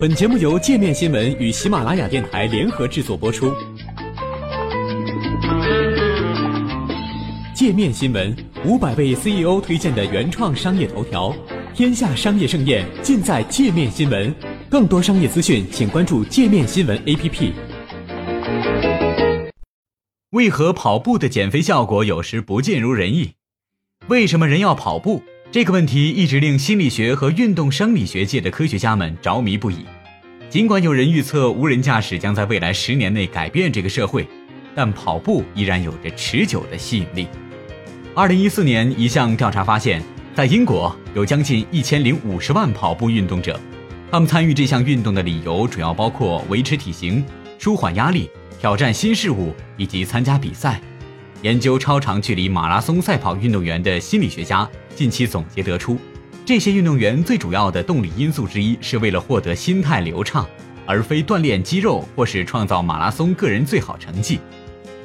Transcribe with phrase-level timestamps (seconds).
[0.00, 3.52] 本节目由界面新闻与喜马拉雅电台联合制作播出。
[7.52, 8.32] 界面新闻
[8.64, 11.34] 五百位 CEO 推荐的原创商业头条，
[11.74, 14.32] 天下商业盛宴尽在界面新闻。
[14.70, 17.52] 更多商业资讯，请关注界面新闻 APP。
[20.30, 23.32] 为何跑步的减肥效果有时不尽如人意？
[24.06, 25.24] 为什么人要跑步？
[25.50, 29.86] 这个问题一直令心理学和运动生理学界的科学家们着迷不已。
[30.50, 34.28] 尽管有人预测无人驾驶将在未来十年内改变这个社会，
[34.74, 37.26] 但跑步依然有着持久的吸引力。
[38.14, 40.02] 二零一四年，一项调查发现，
[40.34, 43.58] 在英国有将近一千零五十万跑步运动者，
[44.10, 47.24] 他们参与这项运动的理由主要包括维持体型、
[47.58, 48.28] 舒缓压力、
[48.60, 50.78] 挑战新事物以及参加比赛。
[51.42, 55.96] 研究超长距离马拉松赛跑运动员的心理学家近期总结得出，
[56.44, 60.44] 这些运动员最主要的动力因素之一是为了获得心态流畅，
[60.84, 64.40] 而非锻炼肌肉或是创造马拉松个人最好成绩。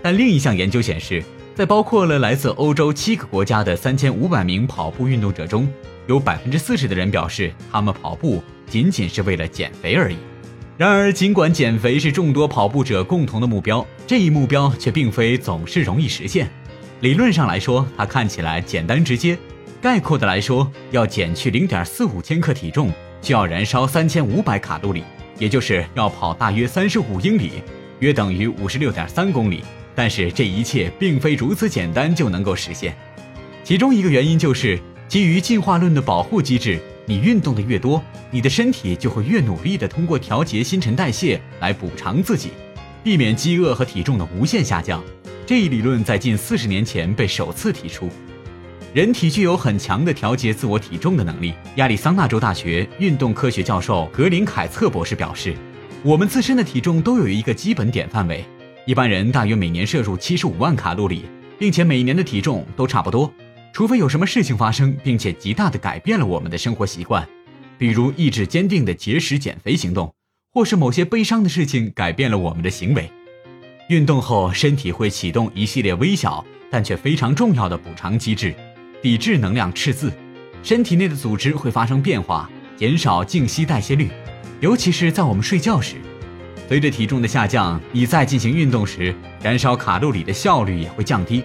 [0.00, 1.22] 但另一项研究显示，
[1.54, 5.70] 在包括了来自欧洲七个国家的三千五百名跑步运动者中，
[6.06, 10.16] 有百分之四十的人表示，他们跑步仅仅是为了减肥而已。
[10.78, 16.48] 然而，尽管减肥是众多跑步者共同的目标，这一目标却并非总是容易实现。
[17.00, 19.38] 理论上来说，它看起来简单直接。
[19.82, 25.04] 概括的来说，要减去零点四五千克体重，需要燃烧三千五百卡路里，
[25.38, 27.62] 也就是要跑大约三十五英里，
[27.98, 29.62] 约等于五十六点三公里。
[29.94, 32.96] 但是这一切并非如此简单就能够实现。
[33.62, 36.80] 其中一个原因就是基于进化论的保护机制。
[37.04, 42.50] 你运动的越多，你的身体就会越努力地通过调节新陈代谢来补偿自己，
[43.02, 45.02] 避免饥饿和体重的无限下降。
[45.44, 48.08] 这一理论在近四十年前被首次提出。
[48.94, 51.54] 人体具有很强的调节自我体重的能力。
[51.76, 55.54] 亚利桑那州大学运动科学教授格林凯策博士表示
[56.04, 58.44] ：“我们自身的体重都有一个基本点范围，
[58.86, 61.24] 一般人大约每年摄入七十五万卡路里，
[61.58, 63.32] 并且每年的体重都差不多。”
[63.72, 67.26] 除非有什么事情发生，并且极大的改变了我们的生活习惯，
[67.78, 70.12] 比如意志坚定的节食减肥行动，
[70.52, 73.10] 或是某些悲伤的事情改变了我们的行为。
[73.88, 78.54] 运动后，身体会启动一系列微小但却非常重要的补偿机制，
[79.00, 80.12] 抵制能量赤字。
[80.62, 84.10] 身体内的组织会发生变化，减少静息代谢率，
[84.60, 85.96] 尤其是在我们睡觉时。
[86.68, 91.42] 随着体重的下降，你在进行运动时燃烧卡路里的效率也会降低。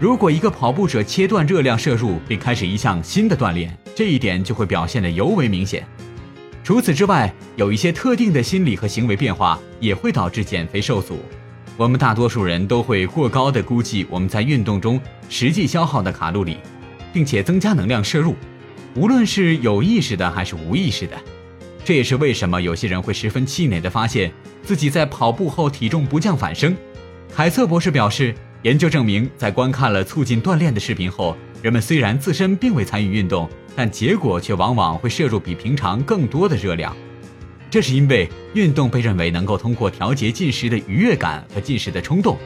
[0.00, 5.84] 如果一个跑步者切断热量摄入并开始一项新的锻炼，这一点就会表现得尤为明显。
[6.62, 11.18] 除此之外，有一些特定的心理和行为变化也会导致减肥受阻。
[11.76, 16.58] 我们大多数人都会过高的估计我们在运动中实际消耗的卡路里，
[17.12, 18.36] 并且增加能量摄入，
[18.94, 21.16] 无论是有意识的还是无意识的。
[21.84, 24.32] 这也是为什么有些人会十分气馁地发现
[24.62, 26.76] 自己在跑步后体重不降反升。
[27.34, 28.32] 凯瑟博士表示。
[28.62, 36.96] 研究证明，在观看了促进锻炼的视频后，人们虽然自身并未参与运动，但结果却往往会摄入比平常更多的热量。
[37.70, 42.36] 这是因为运动被认为能够通过调节进食的愉悦感和进食的冲动，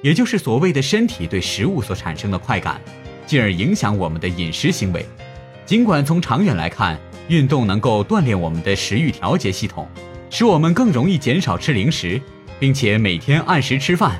[0.00, 2.80] 也就是所谓的身体对食物所产生的快感，
[3.26, 5.04] 进而影响我们的饮食行为。
[5.66, 6.98] 尽管从长远来看，
[7.28, 9.86] 运动能够锻炼我们的食欲调节系统，
[10.30, 12.18] 使我们更容易减少吃零食，
[12.58, 14.18] 并且每天按时吃饭。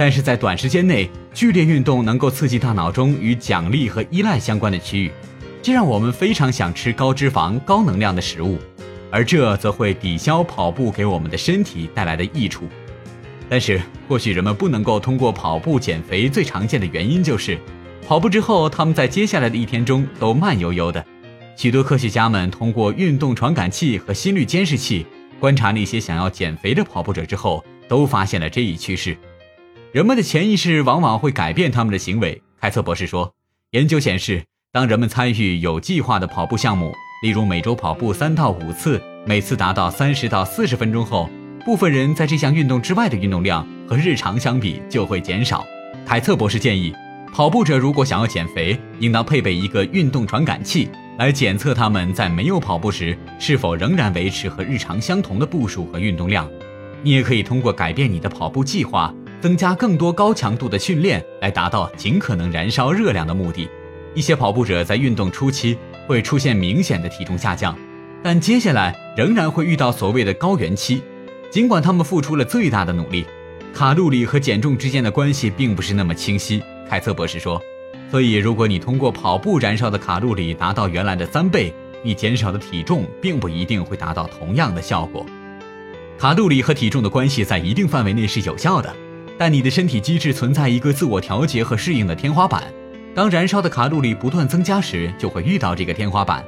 [0.00, 5.12] 但是在短时间内，剧烈运动能够刺激大脑中与奖励和依赖相关的区域，
[5.60, 8.56] 这让我们非常想吃高脂肪、高能量的食物，
[9.10, 12.64] 而这则会抵消跑步给我们的身体带来的益处。
[13.46, 13.78] 但是，
[14.08, 17.58] 或许人们不能够通过跑步减肥，最常见的原因就是，
[18.08, 21.04] 跑步之后，他们在接下来的一天中都慢悠悠的。
[21.58, 25.04] 许多科学家们通过运动传感器和心率监视器
[25.38, 29.14] 观察那些想要减肥的跑步者之后，都发现了这一趋势。
[29.92, 33.34] 人们的潜意识往往会改变他们的行为，凯特博士说。
[33.72, 41.28] 研究显示，当人们参与有计划的跑步项目，例如每周跑步三到五次，每次达到三十到四十分钟后，
[41.64, 45.66] 部分人在这项运动之外的运动量和日常相比就会减少。
[46.06, 46.94] 凯特博士建议，
[47.32, 50.88] 跑步者如果想要减肥，应当配备一个运动传感器，
[51.18, 56.48] 来检测他们在没有跑步时是否仍然维持和日常相同的步数和运动量。
[57.02, 59.12] 你也可以通过改变你的跑步计划。
[59.40, 63.68] 增加更多高强度的训练，来达到尽可能燃烧热量的目的。
[64.14, 67.76] 一些跑步者在运动初期会出现明显的体重下降，
[68.22, 71.02] 但接下来仍然会遇到所谓的高原期。
[71.50, 73.24] 尽管他们付出了最大的努力，
[73.72, 76.62] 卡路里和减重之间的关系并不是那么清晰。
[76.88, 77.60] 凯策博士说
[78.10, 81.72] ：“所以，如果你通过跑步燃烧的卡路里达到原来的三倍，
[82.02, 85.24] 你减少的体重并不一定会达到同样的效果。
[86.18, 88.94] 卡路里和体重的关系在一定范围内是有效的，
[89.40, 92.62] 但你的身体机制存在一个自我调节和适应的天花板。
[93.14, 96.44] 当燃烧的卡路里不断增加时，就会遇到这个天花板。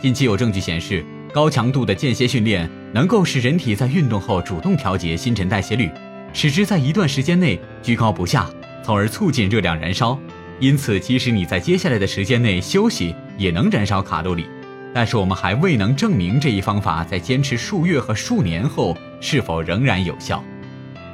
[0.00, 5.88] 近期有证据显示，高强度的间歇训练能够使人体在运动后主动调节新陈代谢率，
[6.32, 8.50] 使之在一段时间内居高不下，
[8.82, 10.18] 从而促进热量燃烧。
[10.58, 14.46] 因此，即使你在接下来的时间内休息，也能燃烧卡路里。
[14.92, 20.42] 但是，我们还未能证明这一方法在坚持数月和数年后是否仍然有效。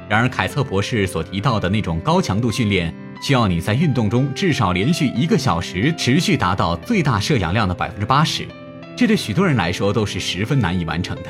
[0.09, 2.93] 然而，凯策博士所提到的那种高强度训练。
[3.21, 8.47] 需要你在运动中至少连续一个小时，持续达到最大摄氧量的百分之八十，
[8.95, 11.25] 这对许多人来说都是十分难以完成的。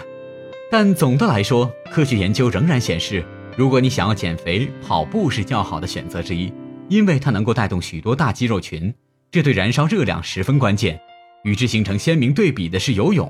[0.72, 3.26] 但总的来说，科学研究仍然显示，
[3.58, 6.54] 如果你想要减肥，跑步是较好的选择之一，
[6.88, 8.94] 因为它能够带动许多大肌肉群，
[9.32, 10.98] 这对燃烧热量十分关键。
[11.44, 13.30] 与之形成鲜明对比的是游泳。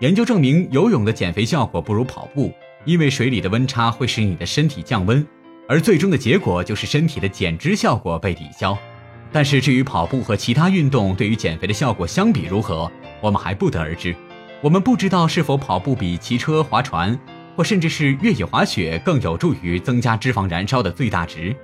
[0.00, 2.52] 研究证明，游泳的减肥效果不如跑步，
[2.84, 5.26] 因为水里的温差会使你的身体降温。
[5.68, 8.76] 而最终的结果就是身体的减脂效果被抵消，
[9.30, 12.90] 但是至于跑步和其他运动对于减肥的效果相比如何，
[13.20, 14.14] 我们还不得而知。
[14.60, 17.16] 我们不知道是否跑步比骑车、划船
[17.56, 21.54] 或甚至是越野滑雪更有助于增加脂肪燃烧的最大值，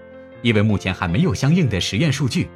[0.41, 2.49] 因为目前还没有相应的实验数据。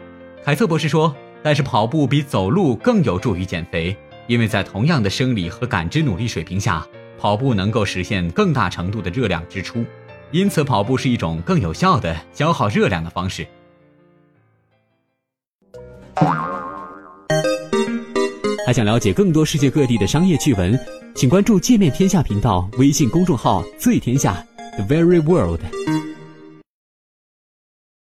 [0.45, 3.97] 凯瑟博士说，但是跑步比走路更有助于减肥，
[4.29, 6.87] 因为在同样的生理和感知努力水平下，
[7.21, 9.85] 跑步能够实现更大程度的热量支出。
[10.33, 13.47] 因此，跑步是一种更有效的消耗热量的方式。
[18.67, 20.79] 还想了解更多世界各地的商业趣闻，
[21.15, 24.47] 请关注“界面天下”频道微信公众号“最天下
[24.77, 25.80] ”（The Very World）。